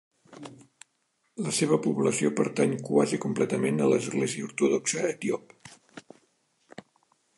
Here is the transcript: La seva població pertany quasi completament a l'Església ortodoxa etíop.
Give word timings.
La 1.47 1.51
seva 1.57 1.77
població 1.83 2.31
pertany 2.39 2.73
quasi 2.87 3.19
completament 3.27 3.79
a 3.87 3.91
l'Església 3.93 4.49
ortodoxa 4.49 5.05
etíop. 5.11 5.55